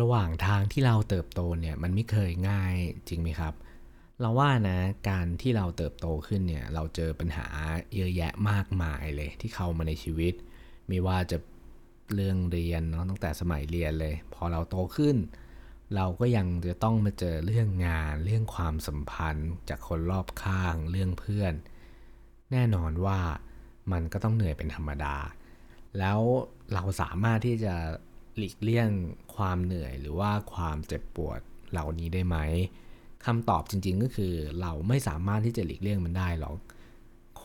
[0.00, 2.74] ระหว่างทางที่เราเติบโตเนี่ยมันไม่เคยง่าย
[3.08, 3.54] จริงไหมครับ
[4.20, 7.46] เราว่านะการที่เราเติบโตขึ้นเนี่ยเราเจอปัญหา
[7.94, 10.34] เยอะแยะมากมายเลยที่เข้ามาในชีวิต
[10.88, 11.38] ไม่ว่าจะ
[12.14, 15.16] เรื่องเรียนเนาะตั้งแต่สมัยเรียนเลย พอเราโตขึ้น
[15.94, 21.54] เราก็ยังจะต้องมาเจอเรื่องงาน เรื่องความสัมพันธ์ จากคนรอบข้างเรื่องเพื่อน
[22.52, 23.20] แน่นอนว่า
[23.92, 25.16] มันก็ต้องเหนื่อยเป็นธรรมดา
[25.98, 26.20] แล้ว
[26.74, 27.74] เราสามารถที่จะ
[28.36, 28.88] หลีกเลี่ยง
[29.36, 31.40] ความเหนื่อยหรือว่าความเจ็บปวด
[31.70, 32.36] เหล่านี้ได้ไหม
[33.26, 36.56] คำตอบจริง ๆ ก็คือเราไม่สามารถที่จะหลีกเลี่ยงมันได้หรอก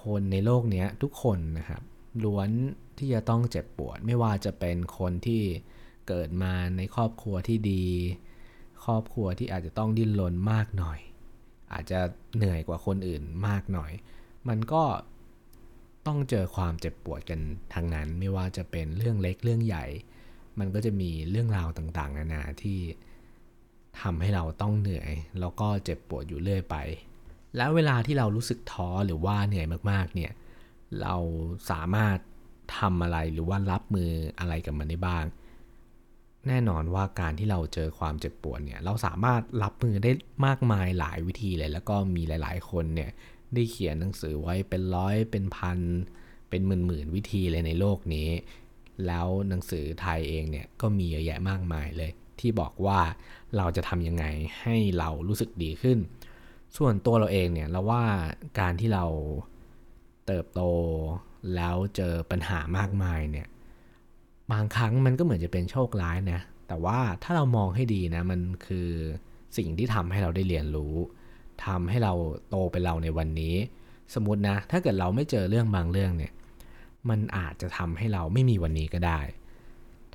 [0.01, 1.81] คนในโลกนี้ทุกคนนะครับ
[2.23, 2.49] ล้วน
[2.97, 5.43] ที่จะต้องเจ็บปวด ไม่ว่าจะเป็นคนที่
[6.07, 7.85] เกิดมาในครอบครัวที่ดี
[8.85, 10.99] ครอบครัวที่อาจจะต้องดิ้นรนมากหน่อย
[11.73, 11.99] อาจจะ
[12.35, 13.91] เหนื่อยกว่าคนอื่นมากหน่อย
[14.47, 14.83] มันก็
[16.07, 17.39] ต้องเจอความเจ็บปวดกัน
[17.73, 19.85] ทางนั้น ไม่ว่าจะเป็นเรื่องเล็กเรื่องใหญ่
[20.59, 22.79] มันก็จะมีเรื่องราวต่างๆ นานาที่
[24.01, 26.75] ทำให้เราต้องเหนื่อย แล้วก็เจ็บปวดอยู่เรื่อยไป
[27.57, 30.31] แล้วเวลาที่เรารู้สึกท้อหรือว่าเหนื่อยมากๆ เนี่ย
[31.01, 31.15] เรา
[31.71, 32.17] สามารถ
[32.77, 35.25] ทำอะไรหรือว่ารับมืออะไรกับมันได้บ้าง
[36.47, 40.11] แน่นอนว่าการที่เราเจอความเจ็บปวดเนี่ย เราสามารถรับมือได้
[40.45, 43.11] มากมายหลายวิธีเลย แล้วก็มีหลาย ๆ คนเนี่ย
[43.53, 45.79] ได้เขียนหนังสือไว้เป็นร้อยเป็นพัน
[46.49, 48.29] เป็นหมื่นหมื่นวิธีเลยในโลกนี้
[49.07, 52.99] แล้วหนังสือไทยเองเนี่ยก็มีเยอะแยะมากมายเลย ที่บอกว่า
[53.57, 54.25] เราจะทำยังไง
[54.61, 55.97] ให้เรารู้สึกดีขึ้น
[56.77, 58.03] ส่วนตัวเราเองเนี่ยเราว่า
[58.59, 59.05] การที่เรา
[60.27, 60.61] เติบโต
[61.55, 63.47] แล้วเจอปัญหามากมายเนี่ย
[64.51, 68.89] บางครั้งมันก็เหมือนจะเป็นโชคร้ายนะ แต่ว่าถ้าเรามองให้ดีนะ มันคือ
[69.57, 70.95] สิ่งที่ทำให้เราได้เรียนรู้
[71.65, 72.13] ทำให้เรา
[72.49, 73.55] โตเป็นเราในวันนี้
[74.13, 76.31] สมมตินะ ถ้าเกิดเราไม่เจอเรื่องบางเรื่องเนี่ย
[77.09, 79.19] มันอาจจะทำให้เราไม่มีวันนี้ก็ได้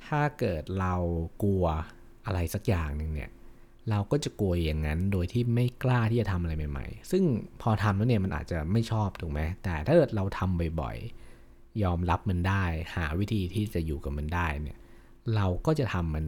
[0.05, 0.95] ถ้าเกิดเรา
[1.43, 1.65] กลัว
[2.25, 3.31] อะไรสักอย่างหนึ่งเนี่ย
[3.89, 7.23] เราก็จะกลัวอย่างนั้นโดยที่ไม่กล้าที่จะทำอะไรใหม่ ๆ ซึ่ง
[7.61, 12.63] พอทำแล้วเนี่ยมันอาจจะไม่ชอบถูกไหม แต่ถ้าเกิดเราทำบ่อยๆ ยอมรับมันได้
[12.95, 14.77] หาวิธีที่จะอยู่กับมันได้เนี่ย
[15.35, 16.25] เราก็จะทำมัน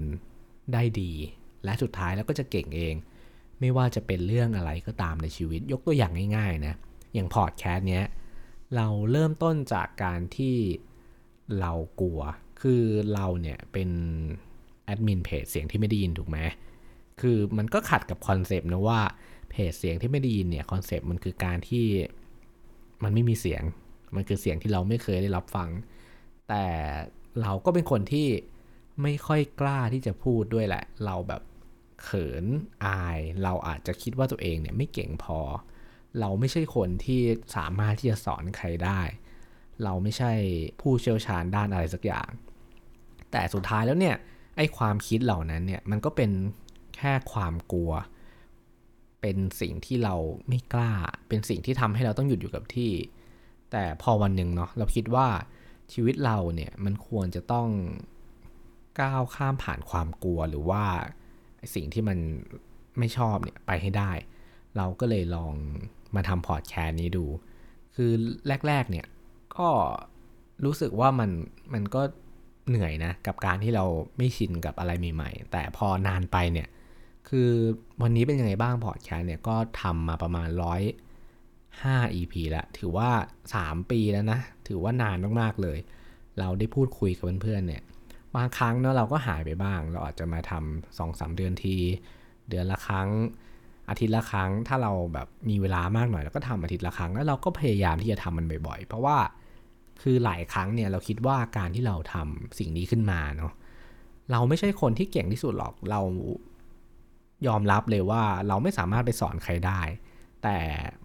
[0.74, 1.12] ได้ดี
[1.64, 2.96] และสุดท้ายแล้วก็จะเก่งเอง
[3.60, 6.76] ไม่ว่าจะเป็นเรื่องอะไรก็ตามในชีวิต ยกตัวอย่างง่ายๆนะ
[7.14, 8.06] อย่างพอดแคสต์เนี้ย
[8.76, 10.58] เราเริ่มต้นจากการที่
[11.60, 12.22] เรากลัว
[12.62, 13.90] คือเราเนี่ยเป็น
[14.86, 16.38] แอดมินเพจเสียงที่ไม่ได้ยินถูกไหม
[17.22, 19.02] คือมันก็ขัดกับคอนเซปต์นะว่า
[19.50, 21.86] เพจเสียงที่ไม่ได้ยินเนี่ยคอนเซปต์มันคือการที่
[23.04, 23.64] มันไม่มีเสียง
[24.16, 25.70] มันคือเสียงที่เราไม่เคยได้รับฟัง
[26.50, 26.66] แต่
[27.42, 28.28] เราก็เป็นคนที่
[29.02, 31.42] ไม่ค่อยกล้าที่จะพูดด้วยแหละ เราแบบ
[32.04, 32.46] เขิน
[32.86, 35.40] อาย เราอาจจะคิดว่าตัวเองเนี่ยไม่เก่งพอ
[36.20, 37.22] เราไม่ใช่คนที่
[37.56, 39.02] สามารถที่จะสอนใครได้
[39.84, 40.32] เราไม่ใช่
[40.82, 42.30] ผู้เชี่ยวชาญด้านอะไรสักอย่าง
[43.32, 44.16] แต่สุดท้ายแล้วเนี่ย
[44.58, 46.32] ไอ้ความคิดเหล่านั้นเนี่ยมันก็เป็น
[46.96, 47.92] แค่ความกลัว
[49.22, 50.16] เป็นสิ่งที่เรา
[50.48, 50.92] ไม่กล้า
[51.30, 52.92] เป็นสิ่งที่ทำให้เราต้องหยุดอยู่กับที่
[53.72, 55.28] แต่พอวันหนึ่งเนาะเราคิดว่า
[55.94, 57.70] ชีวิตเราเนี่ยมันควรจะต้อง
[59.02, 60.84] ก้าวข้ามผ่านความกลัวหรือว่า
[61.76, 62.18] สิ่งที่มัน
[63.00, 64.12] ไม่ชอบเนี่ยไปให้ได้
[64.78, 65.54] เราก็เลยลอง
[66.16, 67.26] มาทำพอดแคสต์นี้ดู
[67.96, 68.12] คือ
[68.68, 69.06] แรก ๆ เนี่ย
[69.58, 69.70] ก็
[70.66, 71.30] รู้สึกว่ามัน
[71.74, 72.02] มันก็
[72.70, 73.86] เหนื่อยนะ กับการที่เรา
[74.18, 76.68] ไม่ชินกับอะไรใหม่ๆแต่พอนานไปเนี่ย
[77.30, 77.50] คือ
[78.02, 80.82] วันนี้เป็นยังไงบ้างพอดแคสต์เนี่ยก็ทำมาประมาณร้อย
[81.84, 83.10] ห้า EP แล้วถือว่า
[83.54, 85.78] 3 ปีแล้วนะ ถือว่านานมากๆเลย
[86.40, 87.84] เราได้พูดคุยกับเพื่อนๆเนี่ย
[88.36, 91.76] บางครั้งเนาะเราก็หายไปบ้าง เราอาจจะมาทำสองสามเดือนที
[92.50, 93.10] เดือนละครั้ง
[93.90, 99.18] อาทิตย์ละครั้ง ถ้าเราแบบมีเวลามากหน่อยเราก็ทำอาทิตย์ละครั้ง แล้วเราก็พยายามที่จะทำมันบ่อยๆ เพราะว่า
[100.02, 103.54] คือหลายครั้งเนี่ยเราคิดว่าการที่เราทำสิ่งนี้ขึ้นมาเนาะ
[104.32, 106.02] เราไม่ใช่คนที่เก่งที่สุดหรอกเรา
[107.48, 109.82] ยอมรับเลยว่าเราไม่สามารถไปสอนใครได้
[110.44, 110.58] แต่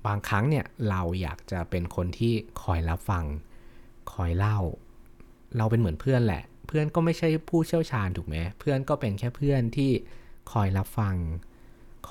[0.07, 2.33] บางครั้งเนี่ยเราอยากจะเป็นคนที่
[2.63, 3.25] คอยรับฟัง
[4.13, 4.59] คอยเล่า
[5.57, 9.91] เราเป็นเหมือนเพื่อนแหละ เพื่อนก็ไม่ใช่ผู้เชี่ยวชาญถูกไหมเพื่อนก็เป็นแค่เพื่อนที่
[10.53, 11.15] คอยรับฟัง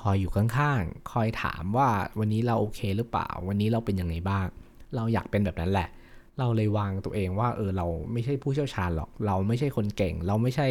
[0.08, 1.88] อยอยู่ข้างๆ คอยถามว่า
[2.18, 4.46] วันนี้เราโอเคหรือเปล่า วันนี้เราเป็นยังไงบ้าง
[4.94, 5.88] เราอยากเป็นแบบนั้นแหละ
[6.38, 10.68] เราเลยวางตัวเองว่าเออเราไม่ใช่ผู้เชี่ยวชาญหรอก เราไม่ใช่คนเก่ง เราไม่ใช่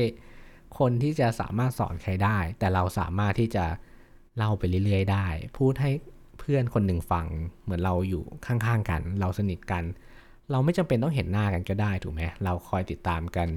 [0.80, 3.66] คนที่จะสามารถสอนใครได้ แต่เราสามารถที่จะ
[4.38, 5.28] เล่าไปเรื่อยๆ ได้
[5.58, 5.92] พูดให้
[6.40, 7.28] เพื่อนคนหนึ่งฟัง
[7.64, 9.84] เหมือนเราอยู่ข้างๆกัน เราสนิทกัน
[10.52, 13.48] เราไม่จำเป็นต้องเห็นหน้ากันก็ได้ถูกไหมเราคอยติดตามกัน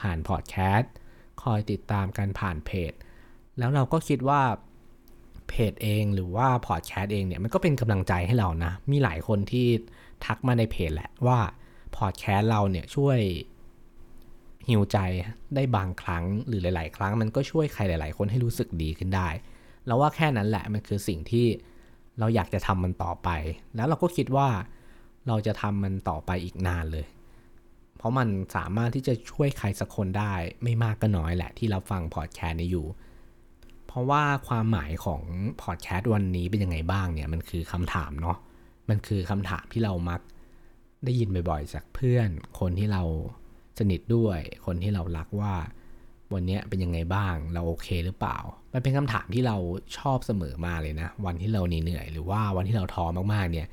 [0.00, 0.92] ผ่านพอดแคสต์
[1.42, 2.92] คอยติดตามกันผ่านเพจ
[3.58, 4.42] แล้วเราก็คิดว่า
[5.48, 9.66] เพจเองหรือว่าพอดแคสต์เองเนี่ยมันก็เป็นกำลังใจให้เรานะ มีหลายคนที่
[10.24, 11.38] ทักมาในเพจแหละว่า
[11.96, 13.18] พอดแคสต์เราเนี่ยช่วย
[14.68, 14.98] ฮิวใจ
[15.54, 19.28] ได้บางครั้งหรือหลาย ๆ ครั้ง มันก็ช่วยใครหลาย ๆ คนให้รู้สึกดีขึ้นได้
[19.86, 21.46] เราว่าแค่นั้นแหละมันคือสิ่งที่
[22.18, 23.28] เราอยากจะทำมันต่อไป
[23.76, 24.48] แล้วเราก็คิดว่า
[25.28, 27.06] เราจะทำมันต่อไปอีกนานเลย
[27.96, 32.86] เพราะมันสามารถที่จะช่วยใครสักคนได้ไม่มากก็น้อยแหละที่เราฟังพอดแคสต์นี้อยู่
[33.98, 35.22] ราะว่าความหมายของ
[35.62, 38.36] พอดแคสต์วันนี้เป็นยังไงบ้างเนี่ยมันคือคำถามเนาะ
[38.88, 40.20] มันคือคำถามที่เรามัก
[41.04, 42.28] ได้ยินบ่อยๆจากเพื่อน
[42.60, 43.02] คนที่เรา
[43.78, 45.54] สนิทด้วย คนที่เรารักว่า
[46.34, 48.38] วันนี้เป็นยังไงบ้าง เราโอเคหรือเปล่า
[48.72, 49.56] มันเป็นคำถามที่เรา
[49.98, 53.68] ชอบเสมอมาเลยนะ วันที่เราเหนื่อยหรือว่าวันที่เราท้อมากๆเนี่ย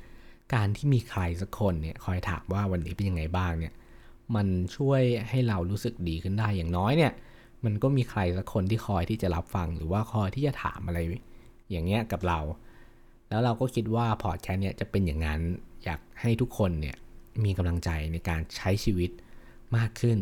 [0.54, 3.74] การที่มีใครสักคนเนี่ยคอยถามว่าวันนี้เป็นยังไงบ้างเนี่ย
[4.34, 4.46] มัน
[4.76, 7.12] ช่วยให้เรารู้สึกดีขึ้นได้อย่างน้อยเนี่ย
[7.64, 10.98] มันก็มีใครสักคนที่คอยที่จะรับฟังหรือว่าคอยที่จะถามอะไร
[11.70, 12.40] อย่างเงี้ยกับเรา
[13.28, 15.40] แล้วเราก็คิดว่าพอดแคสต์เนี่ยจะเป็นอย่างนั้น
[15.84, 16.96] อยากให้ทุกคนเนี่ย
[17.44, 19.10] มีกำลังใจในการใช้ชีวิต
[19.76, 20.18] มากขึ้น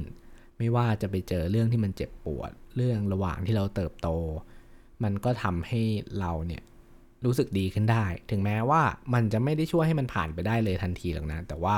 [0.58, 4.08] ไม่ว่าจะไปเจอเรื่องที่มันเจ็บปวด เรื่องระหว่างที่เราเติบโต
[5.04, 5.82] มันก็ทำให้
[6.20, 6.62] เราเนี่ย
[7.24, 8.82] รู้สึกดีขึ้นได้ ถึงแม้ว่า
[9.14, 11.76] มันจะไม่ได้ช่วยให้มันผ่านไปได้เลยทันทีหรอกนะ แต่ว่า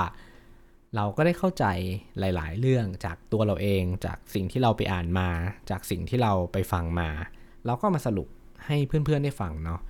[0.96, 1.64] เราก็ได้เข้าใจ
[2.18, 5.28] หลาย ๆ เรื่องจากตัวเราเอง จากสิ่งที่เราไปอ่านมา
[5.70, 7.08] จากสิ่งที่เราไปฟังมา
[7.66, 8.28] เราก็มาสรุป
[8.66, 9.80] ให้เพื่อน ๆ ได้ฟังเนาะ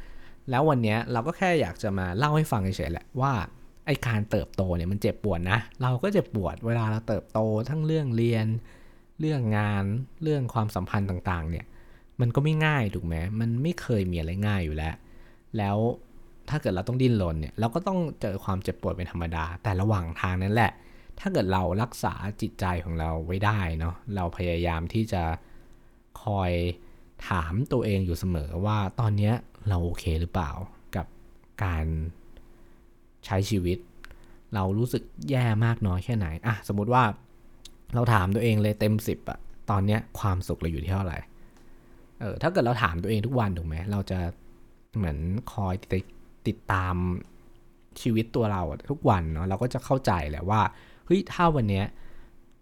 [0.50, 3.32] แล้ววันนี้เราก็แค่อยากจะมาเล่าให้ฟังเฉยๆแหละว่า
[3.87, 8.47] ไอการเติบโตเนี่ยมันเจ็บปวดนะ เราก็เจ็บปวดเวลาเราเติบโตทั้งเรื่องเรียน
[9.20, 9.85] เรื่องงาน
[10.23, 11.64] เรื่องความสัมพันธ์ต่าง ๆ เนี่ย
[12.20, 14.94] มันก็ไม่ง่ายถูกไหมมันไม่เคยมีอะไรง่ายอยู่แล้ว
[15.58, 15.76] แล้ว
[16.49, 20.73] ถ้าเกิดเราต้องดิ้นรนเนี่ย เราก็ต้องเจอความเจ็บปวดเป็นธรรมดา แต่ระหว่างทางนั้นแหละ
[21.21, 25.23] ถ้าเกิดเรารักษาจิตใจของเราไว้ได้เนาะเราพยายามที่จะ
[26.23, 26.53] คอย
[27.29, 29.33] ถามตัวเองอยู่เสมอว่าตอนนี้
[29.69, 30.51] เราโอเคหรือเปล่า
[30.97, 31.07] กับ
[31.65, 31.87] การ
[33.27, 33.79] ใช้ชีวิต
[34.55, 37.03] เรารู้สึกแย่มากน้อยแค่ไหนอะสมมติว่า
[37.95, 39.39] เราถามตัวเองเลยเต็มสิบอะ
[39.71, 41.19] ตอนเนี้ยความสุขเราอยู่ที่เท่าไหร่
[42.21, 44.19] เออถ้าเกิดเราถามตัวเองทุกวันถูกไหมเราจะ
[44.97, 45.19] เหมือน
[45.53, 46.05] คอยติด
[46.47, 46.95] ติดตาม
[48.01, 50.61] ชีวิตตัวเราทุกวันเนาะเราก็จะเข้าใจแหละว่า
[51.06, 51.87] เฮ้ยถ้าวันเนี้ย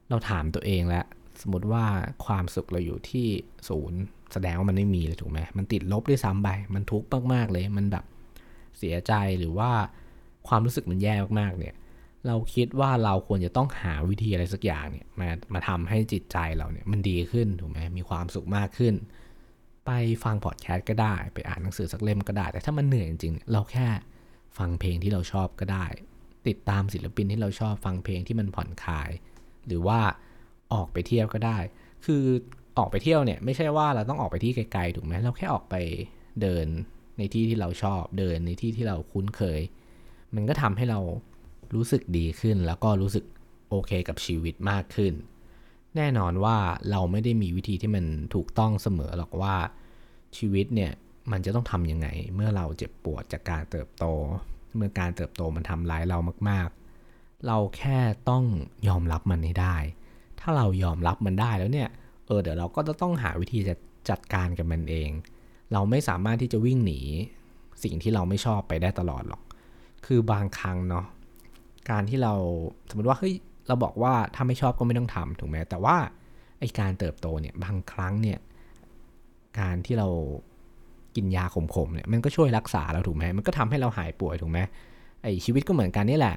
[0.08, 1.04] เราถามตัวเองแล้ว
[1.40, 1.84] สมมติว่า
[2.26, 3.26] ความสุขเราอยู่ที่
[3.68, 4.00] ศูนย์
[4.32, 8.04] แสดงว่ามันไม่มีเลยถูกไหมมันติดลบด้วยซ้ำไป มันทุกข์มากๆเลย มันแบบ
[8.78, 9.70] เสียใจหรือว่า
[10.48, 11.74] ความรู้สึกมันแย่มากๆเนี่ย
[12.26, 18.94] เราคิดว่าเราควรจะต้องหาวิธีอะไรสักอย่างเนี่ยมามาทำให้จิตใจเราเนี่ยมันดีขึ้นถูกไหมมีความสุขมากขึ้น
[19.86, 19.90] ไป
[20.24, 23.86] ฟังพอดแคสต์ก็ได้ ไปอ่านหนังสือสักเล่มก็ได้ แต่ถ้ามันเหนื่อยจริงๆ เราแค่
[24.58, 25.86] ฟังเพลงที่เราชอบก็ได้
[26.48, 29.10] ติดตามศิลปินที่เราชอบฟังเพลงที่มันผ่อนคลาย
[29.66, 30.00] หรือว่า
[30.72, 31.58] ออกไปเที่ยวก็ได้
[32.04, 32.22] คือ
[32.78, 35.74] ออกไปเที่ยวเนี่ยไม่ใช่ว่าเราต้องออกไปที่ไกลๆถูกไหมเราแค่ออกไป
[36.42, 36.66] เดิน
[37.18, 39.60] ในที่ที่เราชอบเดินในที่ที่เราคุ้นเคย
[40.34, 41.00] มันก็ทำให้เรา
[41.74, 43.24] รู้สึกดีขึ้น แล้วก็รู้สึก
[43.70, 45.12] โอเคกับชีวิตมากขึ้น
[45.96, 46.56] แน่นอนว่า
[46.90, 48.04] เราไม่ได้มีวิธีที่มัน
[48.34, 49.56] ถูกต้องเสมอหรอกว่า
[50.38, 50.92] ชีวิตเนี่ย
[51.32, 54.04] มันจะต้องทำยังไง เมื่อเราเจ็บปวดจากการเติบโต
[54.76, 56.68] เมื่อการเติบโตมันทำร้ายเรามาก
[57.06, 57.98] ๆ เราแค่
[58.30, 58.44] ต้อง
[58.88, 59.76] ยอมรับมันให้ได้
[60.40, 61.88] ถ้าเรายอมรับมันได้แล้วเนี่ย
[62.26, 63.74] เออเดี๋ยวเราก็จะต้องหาวิธีจะ
[64.10, 65.10] จัดการกับมันเอง
[65.72, 67.00] เราไม่สามารถที่จะวิ่งหนี
[67.82, 69.42] สิ่งที่เราไม่ชอบไปได้ตลอดหรอก
[70.06, 71.06] คือบางครั้งเนาะ
[71.90, 72.34] การที่เรา
[72.88, 73.34] สมมติว่าเฮ้ย
[73.68, 75.96] เราบอกว่าถ้าไม่ชอบก็ไม่ต้องทำถูกไหมแต่ว่า
[76.60, 78.38] ไอการเติบโตเนี่ยบางครั้งเนี่ย
[79.60, 80.08] การที่เรา
[81.16, 81.56] กินยาข
[81.86, 84.58] มๆเนี่ยมันก็ช่วยรักษาเราถูกไหมมันก็ทำให้เราหายป่วยถูกไหม
[85.22, 86.36] ไอชีวิตก็เหมือนกันนี่แหละ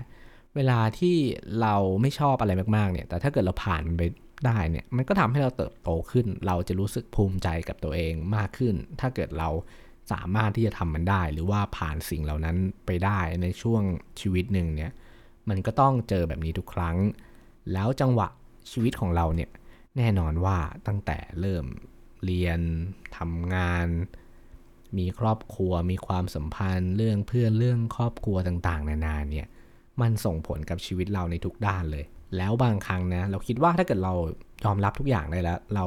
[0.56, 1.16] เวลาที่
[1.62, 4.04] เราไม่ชอบอะไรมากๆเนี่ย แต่ถ้าเกิดเราผ่านมันไป
[4.46, 9.50] ได้เนี่ย มันก็ทำให้เราเติบโตขึ้น เราจะรู้สึกภูมิใจกับตัวเองมากขึ้น ถ้าเกิดเรา
[10.12, 13.82] สามารถที่จะทำมันได้ หรือว่าผ่านสิ่งเหล่านั้นไปได้ในช่วง
[14.20, 14.92] ชีวิตหนึ่งเนี่ย
[15.50, 16.98] มันก็ต้องเจอแบบนี้ทุกครั้ง
[17.74, 18.28] แล้วจังหวะ
[18.72, 19.50] ชีวิตของเราเนี่ย
[19.98, 20.58] แน่นอนว่า
[20.88, 21.66] ตั้งแต่เริ่ม
[22.26, 22.60] เรียน
[23.18, 23.88] ทำงาน
[24.98, 29.48] มีครอบครัว มีความสัมพันธ์เรื่องเพื่อนเรื่องครอบครัวต่างๆ นานาเนี่ย
[30.02, 32.06] มันส่งผลกับชีวิตเราในทุกด้านเลย
[32.38, 34.14] แล้วบางครั้งนะเราคิดว่าถ้าเกิดเรา
[34.66, 35.86] ยอมรับทุกอย่างได้แล้ว เรา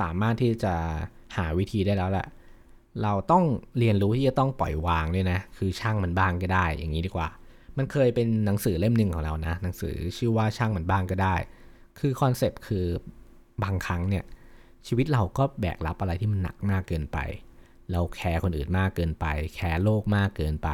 [0.00, 0.74] สามารถที่จะ
[1.36, 2.26] หาวิธีได้แล้วแหละ
[3.02, 3.44] เราต้อง
[3.78, 7.28] เรียนรู้ที่จะต้องปล่อยวางด้วยนะ คือช่างมันบ้างก็ได้ อย่างนี้ดีกว่า
[7.76, 11.34] มันเคยเป็นหนังสือเล่มหนึ่งของเรานะ หนังสือชื่อว่าช่างมันบ้างก็ได้
[11.98, 12.86] คือคอนเซปต์คือ
[13.62, 14.24] บางครั้งเนี่ย
[14.86, 17.18] ชีวิตเราก็แบกรับอะไรที่มันหนักมากเกินไป
[17.90, 20.70] เราแคร์คนอื่นมากเกินไป แคร์โลกมากเกินไป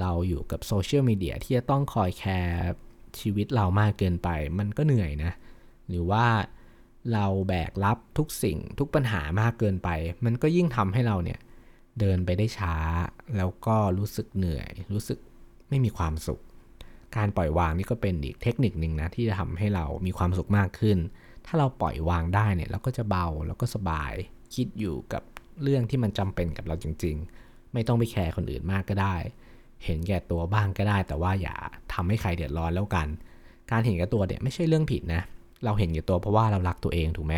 [0.00, 2.58] เราอยู่กับโซเชียลมีเดียที่จะต้องคอยแคร์
[3.20, 5.32] ชีวิตเรามากเกินไป มันก็เหนื่อยนะ
[5.88, 6.26] หรือว่า
[7.12, 9.88] เราแบกรับทุกสิ่งทุกปัญหามากเกินไป
[10.24, 11.38] มันก็ยิ่งทำให้เราเนี่ย
[12.00, 12.74] เดินไปได้ช้า
[13.36, 15.18] แล้วก็รู้สึกเหนื่อย รู้สึก
[15.68, 16.40] ไม่มีความสุข
[17.16, 20.98] การปล่อยวางนี่ก็เป็นอีกเทคนิคหนึ่งนะที่จะทำให้เรามีความสุขมากขึ้น
[21.46, 24.12] ถ้าเราปล่อยวางได้เนี่ยเราก็จะเบาแล้วก็สบาย
[24.54, 25.22] คิดอยู่กับ
[25.62, 29.16] เรื่องที่มันจำเป็นกับเราจริง ๆ ไม่ต้องไปแคร์คนอื่นมากก็ได้
[29.84, 31.54] เห็นแก่ตัวบ้างก็ได้ แต่ว่าอย่า
[31.92, 33.08] ทำให้ใครเดือดร้อนแล้วกัน
[33.70, 35.22] การเห็นแก่ตัวเนี่ยไม่ใช่เรื่องผิดนะ
[35.64, 37.36] เราเห็นแก่ตัวเพราะว่าเรารักตัวเองถูกไหม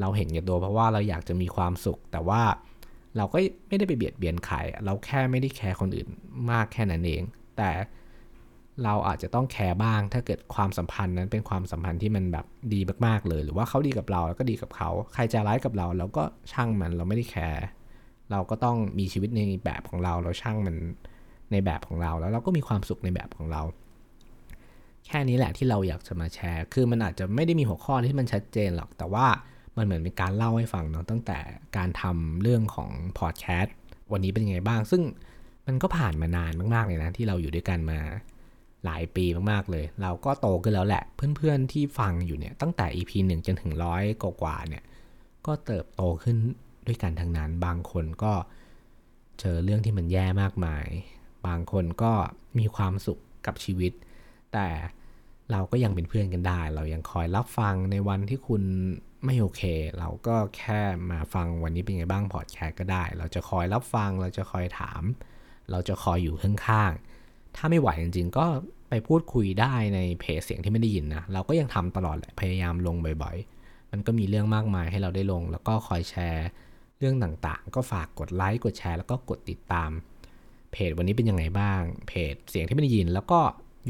[0.00, 2.42] เราเห็นแก่ตัวเพราะว่าเราอยากจะมีความสุข แต่ว่า
[3.16, 6.08] เราก็ไม่ได้ไปเบียดเบียนใครเราแค่ไม่ได้แคร์คนอื่น
[6.50, 7.22] มากแค่นั้นเอง
[7.56, 7.70] แต่
[8.84, 17.64] เราอาจจะต้องแคร์บ้าง ถ้าเกิดความสัมพันธ์นั้นเป็นความสัมพันธ์ที่มันแบบดีมากๆเลย หรือว่าเขาดีกับเราแล้วก็ดีกับเขา ใครจะร้ายกับเราเราก็ช่างมันเราไม่ได้แคร์
[18.30, 20.76] เราก็ต้องมีชีวิตในแบบของเราเราช่างมัน
[21.52, 23.62] ในแบบของเรา แล้วเราก็มีความสุขในแบบของเรา
[25.06, 29.26] แค่นี้แหละที่เราอยากจะมาแชร์ คือมันอาจจะไม่ได้มีหัวข้อที่มันชัดเจนหรอกแต่ว่า
[29.76, 31.38] มันเหมือนเป็นการเล่าให้ฟังเนาะตั้งแต่
[31.76, 33.74] การทำเรื่องของพอดแคสต์
[34.12, 35.02] วันนี้เป็นยังไงบ้าง ซึ่ง
[35.66, 37.98] มันก็ผ่านมานานมากๆเลยนะที่เราอยู่ด้วยกันมา
[38.84, 41.02] หลายปีมากๆเลย เราก็โตขึ้นแล้วแหละ
[41.36, 44.84] เพื่อนๆที่ฟังอยู่เนี่ยตั้งแต่ EP 1 จนถึงร้อยกว่าเนี่ย
[45.46, 46.36] ก็เติบโตขึ้น
[46.86, 48.32] ด้วยกันทั้งนั้น บางคนก็
[49.40, 50.86] เจอเรื่องที่มันแย่มากมาย
[51.46, 52.12] บางคนก็
[52.58, 53.92] มีความสุขกับชีวิต
[54.52, 54.68] แต่
[55.52, 58.62] เราก็ยังเป็นเพื่อนกันได้ เรายังคอยรับฟังในวันที่คุณ
[59.24, 59.62] ไม่โอเค
[59.98, 65.02] เราก็แค่มาฟังวันนี้เป็นไงบ้างพอดแคสต์ก็ได้ เราจะคอยรับฟัง เราจะคอยถาม
[65.70, 67.11] เราจะคอยอยู่ข้างๆ
[67.56, 68.46] ถ้าไม่ไหวจริงๆ ก็
[68.88, 76.46] ไปพูดคุยได้ในเพจเสียงที่ไม่ได้ยินนะ เราก็ยังทำตลอดแหละ พยายามลงบ่อยๆ มันก็มีเรื่องมากมายให้เราได้ลง แล้วก็คอยแชร์
[76.98, 79.90] เรื่องต่างๆ ก็ฝากกดไลค์กดแชร์แล้วก็กดติดตาม
[80.72, 83.40] เพจวันนี้เป็นยังไงบ้าง เพจเสียงที่ไม่ได้ยิน แล้วก็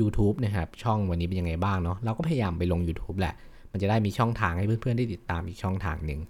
[0.00, 3.34] YouTube นะครับ ช่องวันนี้เป็นยังไงบ้างเนาะ เราก็พยายามไปลง YouTube แหละ
[3.72, 6.20] มันจะได้มีช่องทางให้เพื่อนๆ ได้ติดตามอีกช่องทางหนึ่ง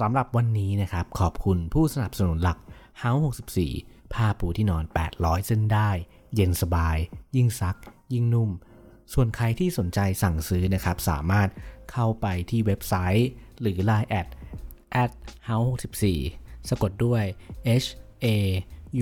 [0.00, 2.58] สำหรับวันนี้นะครับ ขอบคุณผู้สนับสนุนหลัก
[3.02, 3.22] House
[3.58, 4.84] 64 ผ้าปูที่นอน
[5.16, 5.90] 800 เส้นได้
[6.34, 6.96] เย็นสบาย
[7.36, 7.76] ยิ่งซัก
[8.12, 8.50] ยิ่งนุ่ม
[9.12, 11.48] ส่วนใครที่สนใจสั่งซื้อนะครับ สามารถ
[11.92, 13.30] เข้าไปที่เว็บไซต์
[13.60, 14.28] หรือ Line แอด
[15.02, 15.10] at
[15.48, 15.68] house
[16.22, 17.24] 64 สะกดด้วย
[17.84, 17.88] h
[18.24, 18.26] a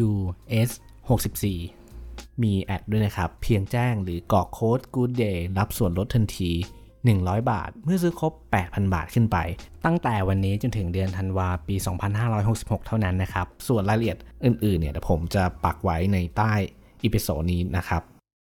[0.06, 0.10] u
[0.68, 0.70] s
[1.10, 6.52] 64 มีแอดด้วยนะครับ เพียงแจ้งหรือกรอกโค้ด Good Day รับส่วนลดทันที
[7.10, 8.32] 100 บาท เมื่อซื้อครบ
[8.62, 9.38] 8,000 บาทขึ้นไป
[9.84, 11.74] ตั้งแต่วันนี้จนถึงเดือนธันวาปี
[12.30, 16.52] 2566 เท่านั้นนะครับ ส่วนรายละเอียดอื่นๆเนี่ยผมจะปักไว้ในใต้
[17.04, 18.02] episode นี้นะครับ